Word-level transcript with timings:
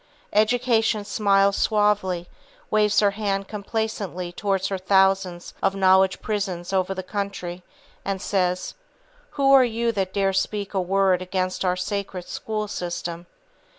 Education 0.33 1.05
smiles 1.05 1.55
suavely, 1.57 2.27
waves 2.71 3.01
her 3.01 3.11
hand 3.11 3.47
complacently 3.47 4.31
toward 4.31 4.65
her 4.65 4.79
thousands 4.79 5.53
of 5.61 5.75
knowledge 5.75 6.23
prisons 6.23 6.73
over 6.73 6.95
the 6.95 7.03
country, 7.03 7.61
and 8.03 8.19
says: 8.19 8.73
"Who 9.37 9.53
are 9.53 9.63
you 9.63 9.91
that 9.91 10.11
dares 10.11 10.39
speak 10.39 10.73
a 10.73 10.81
word 10.81 11.21
against 11.21 11.63
our 11.63 11.75
sacred, 11.77 12.27
school 12.27 12.67
system?" 12.67 13.27